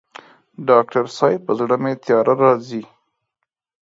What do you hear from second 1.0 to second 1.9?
صاحب په زړه